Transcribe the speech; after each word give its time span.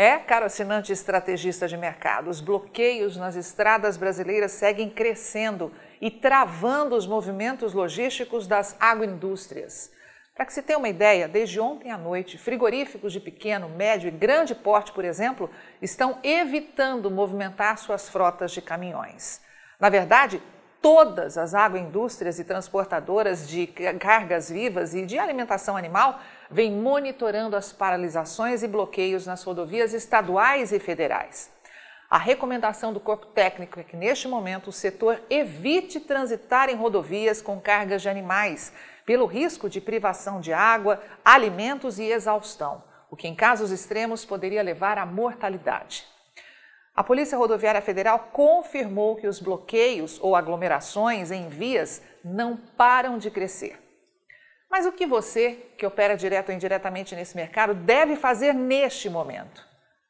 É, 0.00 0.16
caro 0.16 0.46
assinante 0.46 0.92
estrategista 0.92 1.66
de 1.66 1.76
mercado, 1.76 2.30
os 2.30 2.40
bloqueios 2.40 3.16
nas 3.16 3.34
estradas 3.34 3.96
brasileiras 3.96 4.52
seguem 4.52 4.88
crescendo 4.88 5.72
e 6.00 6.08
travando 6.08 6.94
os 6.94 7.04
movimentos 7.04 7.74
logísticos 7.74 8.46
das 8.46 8.76
agroindústrias. 8.78 9.90
Para 10.36 10.46
que 10.46 10.52
se 10.52 10.62
tenha 10.62 10.78
uma 10.78 10.88
ideia, 10.88 11.26
desde 11.26 11.58
ontem 11.58 11.90
à 11.90 11.98
noite, 11.98 12.38
frigoríficos 12.38 13.12
de 13.12 13.18
pequeno, 13.18 13.68
médio 13.68 14.06
e 14.06 14.12
grande 14.12 14.54
porte, 14.54 14.92
por 14.92 15.04
exemplo, 15.04 15.50
estão 15.82 16.20
evitando 16.22 17.10
movimentar 17.10 17.76
suas 17.76 18.08
frotas 18.08 18.52
de 18.52 18.62
caminhões. 18.62 19.40
Na 19.80 19.88
verdade, 19.88 20.40
todas 20.80 21.36
as 21.36 21.54
agroindústrias 21.54 22.38
e 22.38 22.44
transportadoras 22.44 23.48
de 23.48 23.66
cargas 23.98 24.48
vivas 24.48 24.94
e 24.94 25.04
de 25.04 25.18
alimentação 25.18 25.76
animal 25.76 26.20
vêm 26.50 26.72
monitorando 26.72 27.56
as 27.56 27.72
paralisações 27.72 28.62
e 28.62 28.68
bloqueios 28.68 29.26
nas 29.26 29.42
rodovias 29.42 29.92
estaduais 29.92 30.72
e 30.72 30.78
federais. 30.78 31.50
A 32.10 32.16
recomendação 32.16 32.92
do 32.92 33.00
corpo 33.00 33.26
técnico 33.26 33.78
é 33.78 33.84
que, 33.84 33.96
neste 33.96 34.26
momento, 34.26 34.68
o 34.68 34.72
setor 34.72 35.20
evite 35.28 36.00
transitar 36.00 36.70
em 36.70 36.74
rodovias 36.74 37.42
com 37.42 37.60
cargas 37.60 38.00
de 38.00 38.08
animais, 38.08 38.72
pelo 39.04 39.26
risco 39.26 39.68
de 39.68 39.80
privação 39.80 40.40
de 40.40 40.52
água, 40.52 41.02
alimentos 41.24 41.98
e 41.98 42.04
exaustão, 42.04 42.82
o 43.10 43.16
que, 43.16 43.28
em 43.28 43.34
casos 43.34 43.70
extremos, 43.70 44.24
poderia 44.24 44.62
levar 44.62 44.96
à 44.96 45.04
mortalidade. 45.04 46.06
A 46.96 47.04
Polícia 47.04 47.38
Rodoviária 47.38 47.80
Federal 47.80 48.30
confirmou 48.32 49.16
que 49.16 49.28
os 49.28 49.38
bloqueios 49.38 50.18
ou 50.20 50.34
aglomerações 50.34 51.30
em 51.30 51.48
vias 51.48 52.02
não 52.24 52.56
param 52.56 53.18
de 53.18 53.30
crescer. 53.30 53.87
Mas 54.70 54.86
o 54.86 54.92
que 54.92 55.06
você, 55.06 55.70
que 55.78 55.86
opera 55.86 56.16
direto 56.16 56.50
ou 56.50 56.54
indiretamente 56.54 57.14
nesse 57.16 57.36
mercado, 57.36 57.74
deve 57.74 58.16
fazer 58.16 58.52
neste 58.52 59.08
momento? 59.08 59.66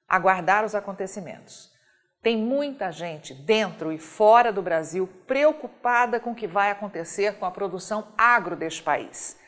Aguardar 0.08 0.64
os 0.64 0.74
acontecimentos. 0.74 1.70
Tem 2.20 2.36
muita 2.36 2.90
gente 2.90 3.32
dentro 3.32 3.92
e 3.92 3.98
fora 3.98 4.52
do 4.52 4.60
Brasil 4.60 5.08
preocupada 5.26 6.18
com 6.18 6.32
o 6.32 6.34
que 6.34 6.48
vai 6.48 6.70
acontecer 6.70 7.36
com 7.36 7.46
a 7.46 7.50
produção 7.50 8.08
agro 8.18 8.56
deste 8.56 8.82
país. 8.82 9.38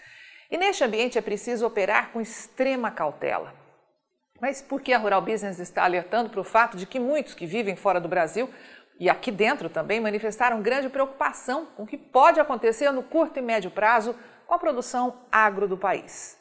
E 0.50 0.56
neste 0.56 0.84
ambiente 0.84 1.18
é 1.18 1.20
preciso 1.22 1.66
operar 1.66 2.10
com 2.12 2.20
extrema 2.20 2.90
cautela. 2.90 3.54
Mas 4.40 4.62
por 4.62 4.80
que 4.80 4.92
a 4.92 4.98
Rural 4.98 5.20
Business 5.20 5.58
está 5.58 5.84
alertando 5.84 6.30
para 6.30 6.40
o 6.40 6.44
fato 6.44 6.76
de 6.76 6.86
que 6.86 7.00
muitos 7.00 7.34
que 7.34 7.44
vivem 7.44 7.76
fora 7.76 8.00
do 8.00 8.08
Brasil 8.08 8.48
e 8.98 9.08
aqui 9.08 9.30
dentro 9.30 9.68
também 9.68 10.00
manifestaram 10.00 10.62
grande 10.62 10.88
preocupação 10.88 11.66
com 11.76 11.82
o 11.82 11.86
que 11.86 11.96
pode 11.96 12.38
acontecer 12.38 12.90
no 12.92 13.02
curto 13.02 13.38
e 13.38 13.42
médio 13.42 13.70
prazo 13.70 14.14
com 14.50 14.54
a 14.54 14.58
produção 14.58 15.14
agro 15.30 15.68
do 15.68 15.78
país? 15.78 16.36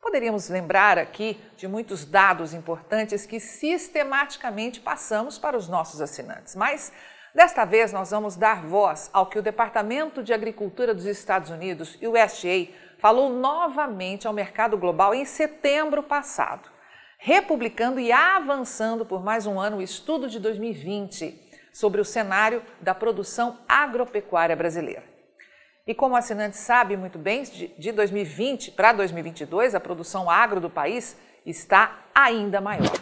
Poderíamos 0.00 0.48
lembrar 0.48 0.96
aqui 0.96 1.38
de 1.58 1.68
muitos 1.68 2.06
dados 2.06 2.54
importantes 2.54 3.26
que 3.26 3.38
sistematicamente 3.38 4.80
passamos 4.80 5.38
para 5.38 5.58
os 5.58 5.68
nossos 5.68 6.00
assinantes, 6.00 6.56
mas 6.56 6.90
desta 7.34 7.66
vez 7.66 7.92
nós 7.92 8.12
vamos 8.12 8.34
dar 8.34 8.62
voz 8.62 9.10
ao 9.12 9.26
que 9.26 9.38
o 9.38 9.42
Departamento 9.42 10.22
de 10.22 10.32
Agricultura 10.32 10.94
dos 10.94 11.04
Estados 11.04 11.50
Unidos 11.50 11.98
e 12.00 12.06
o 12.06 12.12
USDA 12.12 12.72
falou 12.96 13.28
novamente 13.28 14.26
ao 14.26 14.32
mercado 14.32 14.78
global 14.78 15.14
em 15.14 15.26
setembro 15.26 16.02
passado, 16.02 16.66
republicando 17.18 18.00
e 18.00 18.10
avançando 18.10 19.04
por 19.04 19.22
mais 19.22 19.44
um 19.44 19.60
ano 19.60 19.76
o 19.76 19.82
estudo 19.82 20.30
de 20.30 20.40
2020 20.40 21.38
sobre 21.74 22.00
o 22.00 22.06
cenário 22.06 22.62
da 22.80 22.94
produção 22.94 23.58
agropecuária 23.68 24.56
brasileira. 24.56 25.09
E 25.90 25.94
como 25.94 26.14
o 26.14 26.16
assinante 26.16 26.56
sabe 26.56 26.96
muito 26.96 27.18
bem, 27.18 27.42
de 27.42 27.90
2020 27.90 28.70
para 28.70 28.92
2022, 28.92 29.74
a 29.74 29.80
produção 29.80 30.30
agro 30.30 30.60
do 30.60 30.70
país 30.70 31.16
está 31.44 32.04
ainda 32.14 32.60
maior. 32.60 32.92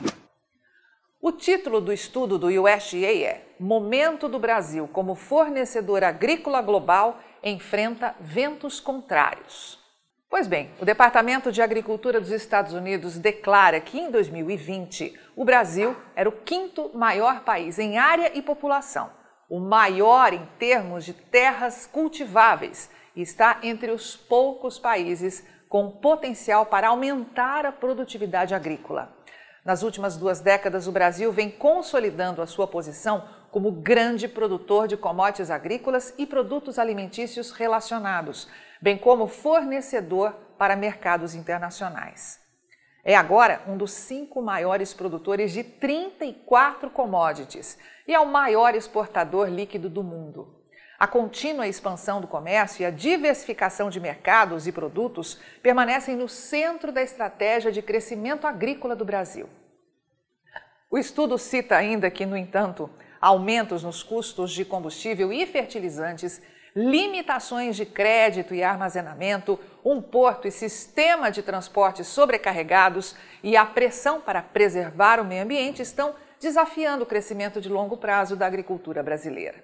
O 1.21 1.31
título 1.31 1.83
do 1.83 1.93
estudo 1.93 2.39
do 2.39 2.47
USDA 2.47 3.27
é 3.27 3.45
Momento 3.61 4.27
do 4.27 4.39
Brasil 4.39 4.89
como 4.91 5.15
fornecedor 5.15 6.03
agrícola 6.03 6.63
global 6.63 7.19
enfrenta 7.43 8.15
ventos 8.19 8.81
contrários. 8.81 9.79
Pois 10.31 10.47
bem, 10.47 10.71
o 10.81 10.85
Departamento 10.87 11.53
de 11.53 11.61
Agricultura 11.61 12.19
dos 12.19 12.31
Estados 12.31 12.73
Unidos 12.73 13.19
declara 13.19 13.83
que 13.83 13.99
em 14.01 14.11
2020 14.11 15.13
o 15.37 15.45
Brasil 15.45 15.95
era 16.17 16.27
o 16.27 16.33
quinto 16.33 16.91
maior 16.95 17.41
país 17.41 17.79
em 17.79 17.99
área 17.99 18.33
e 18.35 18.41
população 18.41 19.18
o 19.49 19.59
maior 19.59 20.33
em 20.33 20.47
termos 20.59 21.05
de 21.05 21.13
terras 21.13 21.87
cultiváveis 21.87 22.91
e 23.17 23.23
está 23.23 23.59
entre 23.63 23.91
os 23.91 24.17
poucos 24.17 24.79
países 24.79 25.45
com 25.69 25.91
potencial 25.91 26.67
para 26.67 26.89
aumentar 26.89 27.65
a 27.67 27.73
produtividade 27.73 28.55
agrícola. 28.55 29.17
Nas 29.65 29.83
últimas 29.83 30.17
duas 30.17 30.41
décadas, 30.41 30.87
o 30.87 30.93
Brasil 30.93 31.31
vem 31.33 31.51
consolidando 31.51 32.41
a 32.41 32.47
sua 32.47 32.67
posição 32.67 33.29
como 33.51 33.73
grande 33.73 34.29
produtor 34.29 34.87
de 34.87 34.97
commodities 34.97 35.51
agrícolas 35.51 36.15
e 36.17 36.27
produtos 36.27 36.79
alimentícios 36.79 37.51
relacionados, 37.51 38.49
bem 38.81 38.97
como 38.97 39.27
fornecedor 39.27 40.33
para 40.57 40.77
mercados 40.77 41.35
internacionais. 41.35 42.41
É 43.05 43.15
agora 43.15 43.63
um 43.67 43.77
dos 43.77 43.93
cinco 43.93 44.43
maiores 44.43 44.93
produtores 44.93 45.53
de 45.53 45.65
34 45.65 46.91
commodities 46.91 47.79
e 48.09 48.15
é 48.15 48.19
o 48.19 48.27
maior 48.27 48.75
exportador 48.75 49.49
líquido 49.49 49.91
do 49.91 50.03
mundo. 50.03 50.57
A 50.99 51.07
contínua 51.07 51.69
expansão 51.69 52.23
do 52.23 52.27
comércio 52.27 52.83
e 52.83 52.87
a 52.87 52.91
diversificação 52.91 53.91
de 53.91 54.01
mercados 54.01 54.67
e 54.67 54.73
produtos 54.73 55.39
permanecem 55.63 56.17
no 56.17 56.29
centro 56.29 56.91
da 56.91 57.03
estratégia 57.03 57.71
de 57.71 57.83
crescimento 57.83 58.47
agrícola 58.47 58.97
do 58.97 59.05
Brasil. 59.05 59.49
O 60.91 60.97
estudo 60.97 61.37
cita 61.37 61.77
ainda 61.77 62.11
que, 62.11 62.25
no 62.25 62.37
entanto, 62.37 62.91
aumentos 63.21 63.85
nos 63.85 64.03
custos 64.03 64.53
de 64.53 64.65
combustível 64.65 65.31
e 65.31 65.47
fertilizantes 65.47 66.41
limitações 66.75 67.77
de 67.77 67.85
crédito 67.85 68.55
e 68.55 68.63
armazenamento, 68.63 69.59
um 69.85 70.01
porto 70.01 70.49
e 70.49 70.51
sistema 70.51 71.31
de 71.31 71.43
transporte 71.43 72.05
sobrecarregados 72.05 73.15
e 73.43 73.57
a 73.57 73.67
pressão 73.67 74.21
para 74.21 74.43
preservar 74.43 75.21
o 75.21 75.25
meio 75.25 75.43
ambiente 75.43 75.83
estão 75.83 76.15
desafiando 76.41 77.05
o 77.05 77.07
crescimento 77.07 77.61
de 77.61 77.69
longo 77.69 77.97
prazo 77.97 78.37
da 78.37 78.47
agricultura 78.47 79.03
brasileira. 79.03 79.63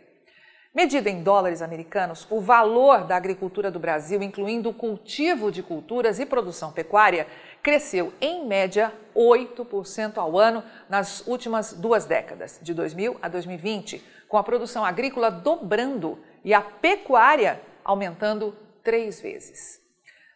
Medido 0.75 1.09
em 1.09 1.23
dólares 1.23 1.63
americanos, 1.63 2.27
o 2.29 2.41
valor 2.41 3.05
da 3.05 3.15
agricultura 3.15 3.71
do 3.71 3.79
Brasil, 3.79 4.21
incluindo 4.21 4.71
o 4.71 4.75
cultivo 4.75 5.53
de 5.53 5.63
culturas 5.63 6.19
e 6.19 6.27
produção 6.27 6.73
pecuária, 6.73 7.29
cresceu 7.63 8.13
em 8.21 8.45
média 8.45 8.93
8% 9.15 10.19
ao 10.19 10.37
ano 10.37 10.65
nas 10.89 11.25
últimas 11.29 11.73
duas 11.73 12.07
décadas, 12.07 12.59
de 12.61 12.75
2000 12.75 13.19
a 13.23 13.29
2020, 13.29 14.05
com 14.29 14.37
a 14.37 14.43
produção 14.43 14.85
agrícola 14.85 15.31
dobrando 15.31 16.19
e 16.45 16.53
a 16.53 16.61
pecuária 16.61 17.61
aumentando 17.85 18.53
três 18.83 19.21
vezes. 19.21 19.81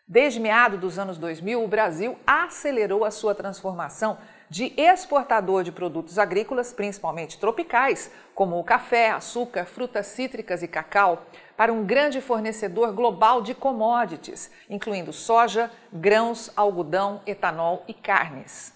Desde 0.06 0.38
meados 0.38 0.78
dos 0.78 1.00
anos 1.00 1.18
2000, 1.18 1.64
o 1.64 1.66
Brasil 1.68 2.16
acelerou 2.24 3.04
a 3.04 3.10
sua 3.10 3.34
transformação 3.34 4.16
de 4.50 4.72
exportador 4.76 5.62
de 5.62 5.72
produtos 5.72 6.18
agrícolas, 6.18 6.72
principalmente 6.72 7.38
tropicais, 7.38 8.10
como 8.34 8.58
o 8.58 8.64
café, 8.64 9.10
açúcar, 9.10 9.66
frutas 9.66 10.06
cítricas 10.06 10.62
e 10.62 10.68
cacau, 10.68 11.26
para 11.56 11.72
um 11.72 11.84
grande 11.84 12.20
fornecedor 12.20 12.92
global 12.92 13.42
de 13.42 13.54
commodities, 13.54 14.50
incluindo 14.70 15.12
soja, 15.12 15.70
grãos, 15.92 16.50
algodão, 16.56 17.20
etanol 17.26 17.84
e 17.88 17.92
carnes. 17.92 18.72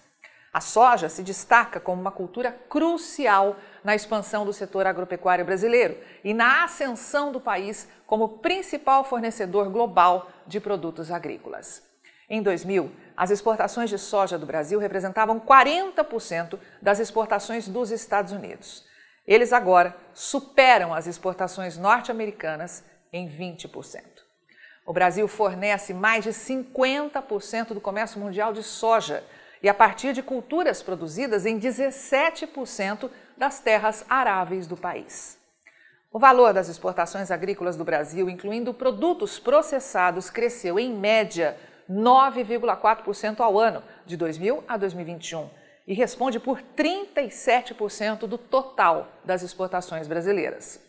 A 0.53 0.61
soja 0.61 1.09
se 1.09 1.23
destaca 1.23 1.79
como 1.79 1.99
uma 1.99 2.11
cultura 2.11 2.51
crucial 2.69 3.55
na 3.83 3.95
expansão 3.95 4.45
do 4.45 4.53
setor 4.53 4.85
agropecuário 4.85 5.43
brasileiro 5.43 5.97
e 6.23 6.31
na 6.31 6.63
ascensão 6.63 7.31
do 7.31 7.41
país 7.41 7.89
como 8.05 8.37
principal 8.37 9.03
fornecedor 9.03 9.69
global 9.69 10.29
de 10.45 10.59
produtos 10.59 11.09
agrícolas. 11.09 11.92
Em 12.33 12.41
2000, 12.41 12.91
as 13.15 13.29
exportações 13.29 13.91
de 13.91 13.99
soja 13.99 14.39
do 14.39 14.45
Brasil 14.47 14.79
representavam 14.79 15.39
40% 15.39 16.57
das 16.81 16.97
exportações 16.97 17.67
dos 17.67 17.91
Estados 17.91 18.31
Unidos. 18.31 18.83
Eles 19.27 19.53
agora 19.53 19.95
superam 20.15 20.95
as 20.95 21.05
exportações 21.05 21.77
norte-americanas 21.77 22.83
em 23.13 23.29
20%. 23.29 24.01
O 24.83 24.91
Brasil 24.91 25.27
fornece 25.27 25.93
mais 25.93 26.23
de 26.23 26.31
50% 26.31 27.67
do 27.67 27.79
comércio 27.79 28.19
mundial 28.19 28.51
de 28.51 28.63
soja 28.63 29.23
e 29.61 29.69
a 29.69 29.73
partir 29.73 30.11
de 30.11 30.23
culturas 30.23 30.81
produzidas 30.81 31.45
em 31.45 31.59
17% 31.59 33.11
das 33.37 33.59
terras 33.59 34.03
aráveis 34.09 34.65
do 34.65 34.75
país. 34.75 35.37
O 36.11 36.17
valor 36.17 36.51
das 36.51 36.67
exportações 36.67 37.29
agrícolas 37.29 37.75
do 37.75 37.85
Brasil, 37.85 38.27
incluindo 38.27 38.73
produtos 38.73 39.37
processados, 39.37 40.31
cresceu 40.31 40.79
em 40.79 40.91
média 40.91 41.55
9,4% 41.89 43.39
ao 43.39 43.57
ano, 43.59 43.81
de 44.05 44.15
2000 44.17 44.63
a 44.67 44.77
2021, 44.77 45.49
e 45.87 45.93
responde 45.93 46.39
por 46.39 46.61
37% 46.75 48.27
do 48.27 48.37
total 48.37 49.07
das 49.23 49.41
exportações 49.43 50.07
brasileiras. 50.07 50.81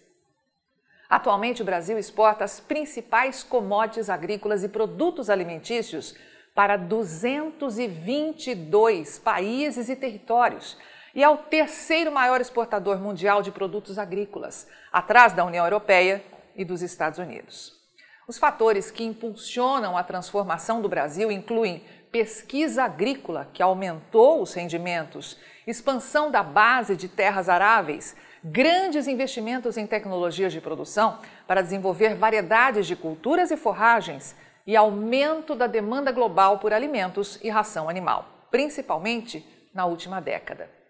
Atualmente, 1.08 1.62
o 1.62 1.64
Brasil 1.64 1.98
exporta 1.98 2.44
as 2.44 2.60
principais 2.60 3.42
commodities 3.42 4.08
agrícolas 4.08 4.62
e 4.64 4.68
produtos 4.68 5.28
alimentícios 5.30 6.14
para 6.54 6.76
222 6.76 9.18
países 9.18 9.88
e 9.88 9.96
territórios 9.96 10.78
e 11.14 11.22
é 11.22 11.28
o 11.28 11.36
terceiro 11.36 12.10
maior 12.10 12.40
exportador 12.40 12.98
mundial 12.98 13.40
de 13.40 13.52
produtos 13.52 13.98
agrícolas, 13.98 14.66
atrás 14.92 15.32
da 15.32 15.44
União 15.44 15.64
Europeia 15.64 16.24
e 16.56 16.64
dos 16.64 16.82
Estados 16.82 17.18
Unidos. 17.18 17.83
Os 18.26 18.38
fatores 18.38 18.90
que 18.90 19.04
impulsionam 19.04 19.98
a 19.98 20.02
transformação 20.02 20.80
do 20.80 20.88
Brasil 20.88 21.30
incluem 21.30 21.84
pesquisa 22.10 22.84
agrícola, 22.84 23.50
que 23.52 23.62
aumentou 23.62 24.40
os 24.40 24.54
rendimentos, 24.54 25.36
expansão 25.66 26.30
da 26.30 26.42
base 26.42 26.96
de 26.96 27.06
terras 27.06 27.50
aráveis, 27.50 28.16
grandes 28.42 29.06
investimentos 29.06 29.76
em 29.76 29.86
tecnologias 29.86 30.52
de 30.52 30.60
produção 30.60 31.18
para 31.46 31.60
desenvolver 31.60 32.14
variedades 32.14 32.86
de 32.86 32.96
culturas 32.96 33.50
e 33.50 33.56
forragens 33.58 34.34
e 34.66 34.74
aumento 34.74 35.54
da 35.54 35.66
demanda 35.66 36.10
global 36.10 36.58
por 36.58 36.72
alimentos 36.72 37.38
e 37.42 37.50
ração 37.50 37.90
animal, 37.90 38.46
principalmente 38.50 39.46
na 39.74 39.84
última 39.84 40.20
década. 40.20 40.83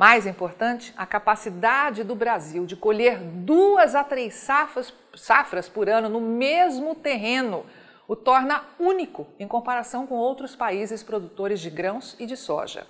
Mais 0.00 0.26
importante, 0.26 0.94
a 0.96 1.04
capacidade 1.04 2.02
do 2.02 2.14
Brasil 2.14 2.64
de 2.64 2.74
colher 2.74 3.18
duas 3.18 3.94
a 3.94 4.02
três 4.02 4.32
safras, 4.32 4.94
safras 5.14 5.68
por 5.68 5.90
ano 5.90 6.08
no 6.08 6.22
mesmo 6.22 6.94
terreno 6.94 7.66
o 8.08 8.16
torna 8.16 8.64
único 8.78 9.26
em 9.38 9.46
comparação 9.46 10.06
com 10.06 10.14
outros 10.14 10.56
países 10.56 11.02
produtores 11.02 11.60
de 11.60 11.68
grãos 11.68 12.16
e 12.18 12.24
de 12.24 12.34
soja. 12.34 12.86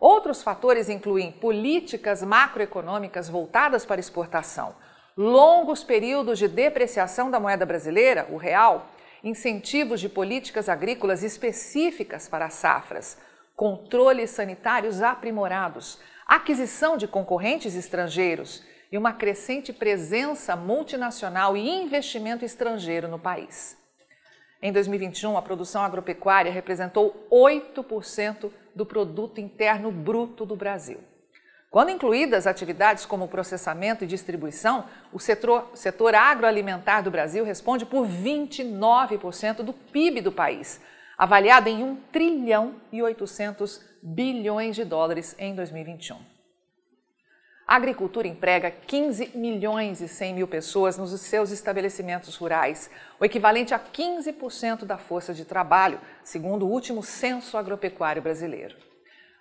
Outros 0.00 0.42
fatores 0.42 0.88
incluem 0.88 1.30
políticas 1.30 2.24
macroeconômicas 2.24 3.28
voltadas 3.28 3.86
para 3.86 4.00
exportação, 4.00 4.74
longos 5.16 5.84
períodos 5.84 6.40
de 6.40 6.48
depreciação 6.48 7.30
da 7.30 7.38
moeda 7.38 7.64
brasileira, 7.64 8.26
o 8.32 8.36
real, 8.36 8.88
incentivos 9.22 10.00
de 10.00 10.08
políticas 10.08 10.68
agrícolas 10.68 11.22
específicas 11.22 12.28
para 12.28 12.46
as 12.46 12.54
safras, 12.54 13.16
controles 13.54 14.30
sanitários 14.30 15.00
aprimorados, 15.02 16.00
aquisição 16.26 16.96
de 16.96 17.06
concorrentes 17.06 17.76
estrangeiros 17.76 18.64
e 18.90 18.98
uma 18.98 19.12
crescente 19.12 19.72
presença 19.72 20.56
multinacional 20.56 21.56
e 21.56 21.68
investimento 21.68 22.44
estrangeiro 22.44 23.06
no 23.06 23.18
país. 23.18 23.76
Em 24.60 24.72
2021, 24.72 25.36
a 25.36 25.42
produção 25.42 25.82
agropecuária 25.84 26.50
representou 26.50 27.28
8% 27.30 28.50
do 28.74 28.84
produto 28.84 29.40
interno 29.40 29.92
bruto 29.92 30.44
do 30.44 30.56
Brasil. 30.56 30.98
Quando 31.70 31.90
incluídas 31.90 32.46
atividades 32.46 33.04
como 33.04 33.28
processamento 33.28 34.02
e 34.02 34.06
distribuição, 34.06 34.86
o 35.12 35.18
setor, 35.18 35.70
setor 35.74 36.14
agroalimentar 36.14 37.02
do 37.02 37.10
Brasil 37.10 37.44
responde 37.44 37.84
por 37.84 38.06
29% 38.06 39.56
do 39.56 39.72
PIB 39.72 40.22
do 40.22 40.32
país, 40.32 40.80
avaliado 41.16 41.68
em 41.68 41.82
1 41.82 41.96
trilhão 42.12 42.74
e 42.92 43.02
800 43.02 43.80
bilhões 44.02 44.76
de 44.76 44.84
dólares 44.84 45.34
em 45.38 45.54
2021. 45.54 46.18
A 47.66 47.74
agricultura 47.74 48.28
emprega 48.28 48.70
15 48.70 49.32
milhões 49.34 50.00
e 50.00 50.06
100 50.06 50.34
mil 50.34 50.46
pessoas 50.46 50.96
nos 50.96 51.10
seus 51.20 51.50
estabelecimentos 51.50 52.36
rurais, 52.36 52.88
o 53.18 53.24
equivalente 53.24 53.74
a 53.74 53.78
15% 53.78 54.84
da 54.84 54.96
força 54.96 55.34
de 55.34 55.44
trabalho, 55.44 56.00
segundo 56.22 56.64
o 56.64 56.70
último 56.70 57.02
censo 57.02 57.56
agropecuário 57.56 58.22
brasileiro. 58.22 58.76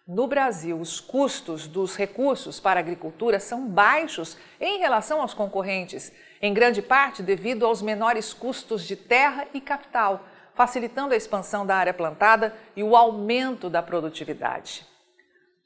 No 0.08 0.28
Brasil, 0.28 0.80
os 0.80 1.00
custos 1.00 1.68
dos 1.68 1.96
recursos 1.96 2.60
para 2.60 2.80
a 2.80 2.82
agricultura 2.82 3.40
são 3.40 3.68
baixos 3.68 4.38
em 4.60 4.80
relação 4.80 5.22
aos 5.22 5.36
concorrentes, 5.36 6.12
em 6.42 6.54
grande 6.54 6.82
parte 6.82 7.22
devido 7.22 7.66
aos 7.66 7.82
menores 7.82 8.34
custos 8.34 8.84
de 8.84 8.96
terra 8.96 9.48
e 9.54 9.62
capital, 9.62 10.26
facilitando 10.56 11.14
a 11.14 11.18
expansão 11.18 11.66
da 11.66 11.76
área 11.76 11.94
plantada 11.94 12.56
e 12.76 12.82
o 12.82 12.96
aumento 12.96 13.70
da 13.70 13.84
produtividade. 13.84 14.88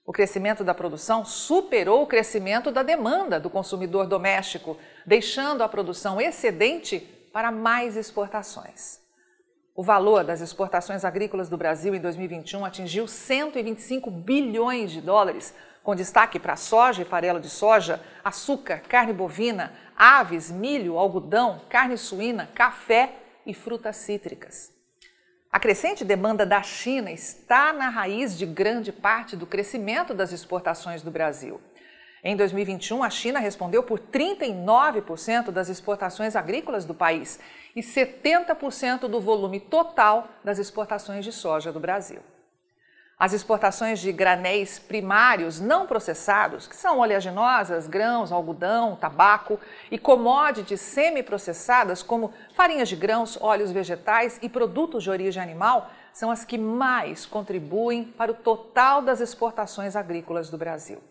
O 0.10 0.12
crescimento 0.12 0.64
da 0.64 0.74
produção 0.74 1.24
superou 1.24 2.02
o 2.02 2.08
crescimento 2.08 2.72
da 2.72 2.82
demanda 2.82 3.40
do 3.40 3.48
consumidor 3.48 4.08
doméstico, 4.08 4.76
deixando 5.06 5.62
a 5.62 5.70
produção 5.70 6.20
excedente 6.20 7.00
para 7.32 7.52
mais 7.52 7.96
exportações. 7.96 9.00
O 9.76 9.84
valor 9.84 10.24
das 10.24 10.42
exportações 10.42 11.06
agrícolas 11.06 11.48
do 11.48 11.56
Brasil 11.56 11.94
em 11.94 12.02
2021 12.02 12.66
atingiu 12.66 13.08
125 13.08 14.10
bilhões 14.10 14.92
de 14.92 15.00
dólares, 15.00 15.54
com 15.84 15.96
destaque 15.96 16.40
para 16.40 16.56
soja 16.56 17.04
e 17.04 17.06
farelo 17.06 17.40
de 17.40 17.50
soja, 17.50 18.02
açúcar, 18.24 18.82
carne 18.90 19.14
bovina, 19.14 19.72
aves, 19.96 20.50
milho, 20.50 20.98
algodão, 20.98 21.62
carne 21.70 21.98
suína, 21.98 22.50
café 22.56 23.14
e 23.46 23.54
frutas 23.54 23.96
cítricas. 23.96 24.79
A 25.52 25.60
crescente 25.60 26.06
demanda 26.06 26.46
da 26.46 26.62
China 26.62 27.10
está 27.10 27.74
na 27.74 27.90
raiz 27.90 28.38
de 28.38 28.46
grande 28.46 28.92
parte 28.92 29.36
do 29.36 29.48
crescimento 29.48 30.14
das 30.14 30.32
exportações 30.32 31.02
do 31.02 31.10
Brasil. 31.10 31.60
Em 32.24 32.36
2021, 32.36 33.02
a 33.02 33.10
China 33.10 33.40
respondeu 33.40 33.82
por 33.82 34.00
39% 34.00 35.50
das 35.50 35.68
exportações 35.68 36.36
agrícolas 36.36 36.86
do 36.86 36.94
país 36.94 37.40
e 37.76 37.82
70% 37.82 39.08
do 39.08 39.20
volume 39.20 39.60
total 39.60 40.28
das 40.44 40.60
exportações 40.60 41.26
de 41.26 41.32
soja 41.32 41.72
do 41.72 41.80
Brasil. 41.80 42.20
As 43.20 43.34
exportações 43.34 44.00
de 44.00 44.14
granéis 44.14 44.80
primários 44.80 45.60
não 45.60 45.86
processados, 45.86 46.66
que 46.66 46.76
são 46.76 47.00
oleaginosas, 47.00 47.86
grãos, 47.86 48.32
algodão, 48.32 48.96
tabaco, 48.96 49.60
e 49.92 49.98
commodities 49.98 50.80
semi-processadas, 50.80 52.02
como 52.02 52.32
farinhas 52.54 52.88
de 52.88 52.96
grãos, 52.96 53.38
óleos 53.42 53.74
vegetais 53.74 54.40
e 54.42 54.48
produtos 54.48 55.04
de 55.04 55.10
origem 55.10 55.44
animal, 55.44 55.92
são 56.14 56.32
as 56.32 56.46
que 56.46 56.58
mais 56.58 57.26
contribuem 57.26 58.06
para 58.06 58.32
o 58.32 58.36
total 58.36 59.02
das 59.02 59.20
exportações 59.20 59.98
agrícolas 59.98 60.50
do 60.50 60.58
Brasil. 60.58 61.04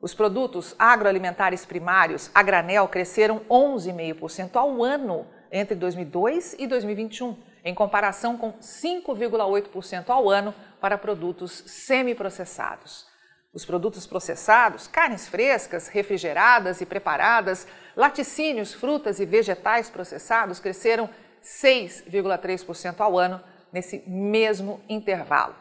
Os 0.00 0.14
produtos 0.14 0.74
agroalimentares 0.78 1.66
primários 1.66 2.30
a 2.34 2.42
granel 2.42 2.88
cresceram 2.88 3.40
11,5% 3.50 4.56
ao 4.56 4.82
ano 4.82 5.26
entre 5.52 5.74
2002 5.74 6.56
e 6.58 6.66
2021 6.66 7.36
em 7.66 7.74
comparação 7.74 8.38
com 8.38 8.52
5,8% 8.52 10.08
ao 10.08 10.30
ano 10.30 10.54
para 10.80 10.96
produtos 10.96 11.64
semiprocessados. 11.66 13.04
Os 13.52 13.64
produtos 13.64 14.06
processados, 14.06 14.86
carnes 14.86 15.26
frescas, 15.26 15.88
refrigeradas 15.88 16.80
e 16.80 16.86
preparadas, 16.86 17.66
laticínios, 17.96 18.72
frutas 18.72 19.18
e 19.18 19.26
vegetais 19.26 19.90
processados 19.90 20.60
cresceram 20.60 21.10
6,3% 21.42 23.00
ao 23.00 23.18
ano 23.18 23.42
nesse 23.72 24.04
mesmo 24.06 24.80
intervalo. 24.88 25.56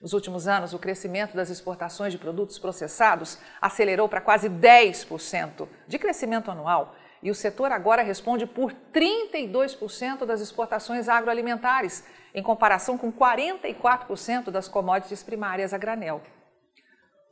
Nos 0.00 0.12
últimos 0.12 0.46
anos, 0.46 0.72
o 0.72 0.78
crescimento 0.78 1.34
das 1.34 1.50
exportações 1.50 2.12
de 2.12 2.18
produtos 2.18 2.60
processados 2.60 3.38
acelerou 3.60 4.08
para 4.08 4.20
quase 4.20 4.48
10% 4.48 5.66
de 5.88 5.98
crescimento 5.98 6.48
anual 6.48 6.94
e 7.24 7.30
o 7.30 7.34
setor 7.34 7.72
agora 7.72 8.02
responde 8.02 8.44
por 8.44 8.70
32% 8.92 10.26
das 10.26 10.42
exportações 10.42 11.08
agroalimentares, 11.08 12.04
em 12.34 12.42
comparação 12.42 12.98
com 12.98 13.10
44% 13.10 14.50
das 14.50 14.68
commodities 14.68 15.22
primárias 15.22 15.72
a 15.72 15.78
granel. 15.78 16.20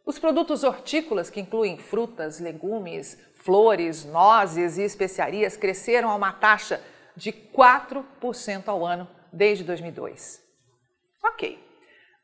Os 0.07 0.19
produtos 0.19 0.65
hortícolas, 0.65 1.29
que 1.29 1.41
incluem 1.41 1.77
frutas, 1.77 2.41
legumes, 2.41 3.19
flores, 3.35 4.03
nozes 4.03 4.79
e 4.79 4.83
especiarias, 4.83 5.59
cresceram 5.59 6.11
a 6.11 6.17
uma 6.17 6.33
taxa 6.33 6.83
de 7.15 7.31
4% 7.31 8.69
ao 8.69 8.87
ano 8.87 9.07
desde 9.31 9.63
2002. 9.63 10.43
Ok, 11.23 11.63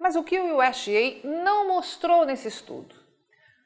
mas 0.01 0.17
o 0.17 0.25
que 0.25 0.41
o 0.41 0.57
USDA 0.57 1.21
não 1.23 1.69
mostrou 1.69 2.25
nesse 2.25 2.49
estudo? 2.49 2.95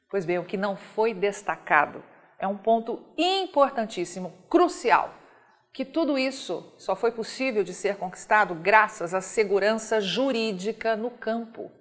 Pois 0.09 0.25
bem, 0.25 0.39
o 0.39 0.45
que 0.45 0.57
não 0.57 0.75
foi 0.75 1.13
destacado 1.13 2.03
é 2.39 2.47
um 2.47 2.57
ponto 2.57 3.03
importantíssimo, 3.17 4.33
crucial, 4.49 5.13
que 5.71 5.83
tudo 5.83 6.17
isso 6.17 6.73
só 6.77 6.95
foi 6.95 7.11
possível 7.11 7.63
de 7.63 7.73
ser 7.73 7.97
conquistado 7.97 8.53
graças 8.53 9.13
à 9.13 9.21
segurança 9.21 9.99
jurídica 9.99 10.95
no 10.95 11.09
campo. 11.09 11.71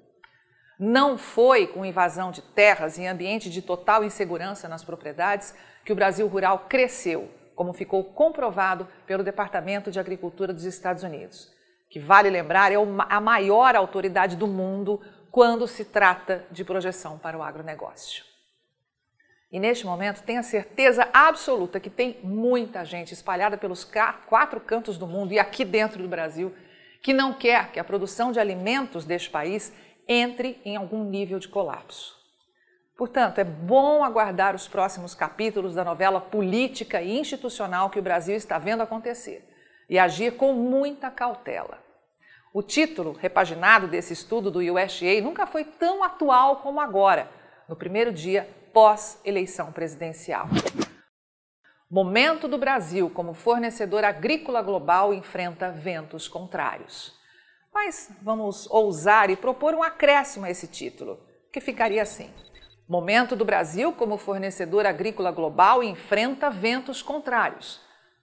Não 0.78 1.18
foi 1.18 1.66
com 1.66 1.84
invasão 1.84 2.30
de 2.30 2.40
terras 2.40 2.98
em 2.98 3.06
ambiente 3.06 3.50
de 3.50 3.60
total 3.60 4.02
insegurança 4.02 4.68
nas 4.68 4.82
propriedades 4.82 5.54
que 5.84 5.92
o 5.92 5.96
Brasil 5.96 6.26
rural 6.26 6.66
cresceu, 6.68 7.30
como 7.54 7.72
ficou 7.72 8.02
comprovado 8.02 8.88
pelo 9.06 9.22
Departamento 9.22 9.90
de 9.90 10.00
Agricultura 10.00 10.52
dos 10.52 10.64
Estados 10.64 11.02
Unidos, 11.02 11.52
que 11.90 12.00
vale 12.00 12.30
lembrar 12.30 12.72
é 12.72 12.76
a 13.08 13.20
maior 13.20 13.76
autoridade 13.76 14.36
do 14.36 14.46
mundo 14.46 15.00
quando 15.30 15.68
se 15.68 15.84
trata 15.84 16.44
de 16.50 16.64
projeção 16.64 17.18
para 17.18 17.36
o 17.36 17.42
agronegócio. 17.42 18.31
E 19.52 19.60
neste 19.60 19.84
momento, 19.84 20.22
tenha 20.22 20.42
certeza 20.42 21.06
absoluta 21.12 21.78
que 21.78 21.90
tem 21.90 22.18
muita 22.22 22.86
gente 22.86 23.12
espalhada 23.12 23.58
pelos 23.58 23.84
quatro 24.26 24.58
cantos 24.58 24.96
do 24.96 25.06
mundo 25.06 25.34
e 25.34 25.38
aqui 25.38 25.62
dentro 25.62 26.02
do 26.02 26.08
Brasil 26.08 26.54
que 27.02 27.12
não 27.12 27.34
quer 27.34 27.70
que 27.70 27.78
a 27.78 27.84
produção 27.84 28.32
de 28.32 28.40
alimentos 28.40 29.04
deste 29.04 29.28
país 29.28 29.70
entre 30.08 30.58
em 30.64 30.74
algum 30.74 31.04
nível 31.04 31.38
de 31.38 31.48
colapso. 31.48 32.16
Portanto, 32.96 33.40
é 33.40 33.44
bom 33.44 34.02
aguardar 34.02 34.54
os 34.54 34.66
próximos 34.66 35.14
capítulos 35.14 35.74
da 35.74 35.84
novela 35.84 36.20
política 36.20 37.02
e 37.02 37.18
institucional 37.18 37.90
que 37.90 37.98
o 37.98 38.02
Brasil 38.02 38.36
está 38.36 38.58
vendo 38.58 38.82
acontecer 38.82 39.46
e 39.88 39.98
agir 39.98 40.36
com 40.36 40.54
muita 40.54 41.10
cautela. 41.10 41.78
O 42.54 42.62
título 42.62 43.12
repaginado 43.12 43.86
desse 43.86 44.12
estudo 44.14 44.50
do 44.50 44.60
USDA 44.60 45.20
nunca 45.22 45.46
foi 45.46 45.64
tão 45.64 46.02
atual 46.02 46.56
como 46.56 46.80
agora, 46.80 47.28
no 47.68 47.76
primeiro 47.76 48.12
dia 48.12 48.48
pós-eleição 48.72 49.72
presidencial. 49.72 50.48
Momento 51.90 52.48
do 52.48 52.56
Brasil 52.56 53.10
como 53.10 53.34
fornecedor 53.34 54.02
agrícola 54.02 54.62
global 54.62 55.12
enfrenta 55.12 55.70
ventos 55.70 56.26
contrários. 56.26 57.12
Mas 57.72 58.10
vamos 58.22 58.66
ousar 58.70 59.28
e 59.28 59.36
propor 59.36 59.74
um 59.74 59.82
acréscimo 59.82 60.46
a 60.46 60.50
esse 60.50 60.66
título, 60.66 61.20
que 61.52 61.60
ficaria 61.60 62.02
assim: 62.02 62.30
Momento 62.88 63.36
do 63.36 63.44
Brasil 63.44 63.92
como 63.92 64.16
fornecedor 64.16 64.86
agrícola 64.86 65.30
global 65.30 65.82
enfrenta 65.82 66.50
ventos 66.50 67.02
contrários. 67.02 67.80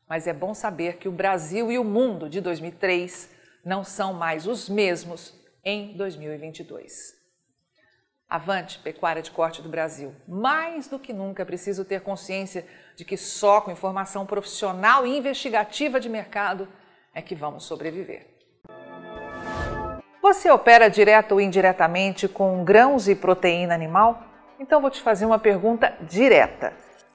Mas 0.08 0.26
é 0.26 0.34
bom 0.34 0.56
saber 0.56 0.98
que 0.98 1.08
o 1.08 1.12
Brasil 1.12 1.72
e 1.72 1.78
o 1.78 1.84
mundo 1.84 2.28
de 2.28 2.42
2003 2.42 3.30
não 3.64 3.84
são 3.84 4.14
mais 4.14 4.48
os 4.48 4.68
mesmos 4.68 5.34
em 5.64 5.96
2022. 5.96 7.19
Avante, 8.30 8.78
pecuária 8.78 9.24
de 9.24 9.32
corte 9.32 9.60
do 9.60 9.70
Brasil. 9.70 10.14
Mais 10.28 10.88
do 10.88 11.00
que 11.00 11.12
nunca 11.12 11.42
é 11.42 11.46
preciso 11.46 11.84
ter 11.84 12.02
consciência 12.02 12.64
de 12.96 13.04
que 13.04 13.18
só 13.18 13.60
com 13.60 13.72
informação 13.72 14.24
profissional 14.24 15.08
e 15.08 15.18
investigativa 15.18 16.00
de 16.00 16.08
mercado 16.08 16.68
é 17.12 17.24
que 17.24 17.34
vamos 17.34 17.64
sobreviver. 17.64 18.28
Você 20.22 20.52
opera 20.52 20.90
direto 20.90 21.32
ou 21.32 21.42
indiretamente 21.42 22.28
com 22.28 22.64
grãos 22.64 23.08
e 23.08 23.16
proteína 23.16 23.74
animal? 23.74 24.24
Então 24.60 24.80
vou 24.80 24.92
te 24.92 25.02
fazer 25.02 25.26
uma 25.26 25.40
pergunta 25.40 25.98
direta. 26.02 26.72